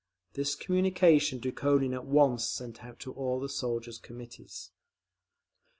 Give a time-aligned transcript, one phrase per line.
[0.33, 4.71] This communication Dukhonin at once sent out to all the soldiers' Committees….